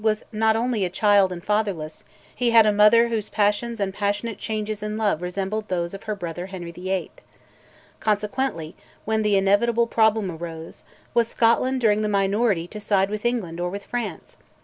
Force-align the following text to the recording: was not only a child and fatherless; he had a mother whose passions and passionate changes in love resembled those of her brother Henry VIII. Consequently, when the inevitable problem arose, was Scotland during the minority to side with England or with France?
was 0.03 0.25
not 0.31 0.55
only 0.55 0.83
a 0.83 0.89
child 0.89 1.31
and 1.31 1.43
fatherless; 1.43 2.03
he 2.35 2.49
had 2.49 2.65
a 2.65 2.71
mother 2.73 3.09
whose 3.09 3.29
passions 3.29 3.79
and 3.79 3.93
passionate 3.93 4.39
changes 4.39 4.81
in 4.81 4.97
love 4.97 5.21
resembled 5.21 5.67
those 5.67 5.93
of 5.93 6.01
her 6.05 6.15
brother 6.15 6.47
Henry 6.47 6.71
VIII. 6.71 7.11
Consequently, 7.99 8.75
when 9.05 9.21
the 9.21 9.37
inevitable 9.37 9.85
problem 9.85 10.31
arose, 10.31 10.83
was 11.13 11.27
Scotland 11.27 11.81
during 11.81 12.01
the 12.01 12.09
minority 12.09 12.67
to 12.69 12.79
side 12.79 13.11
with 13.11 13.25
England 13.27 13.59
or 13.59 13.69
with 13.69 13.85
France? 13.85 14.37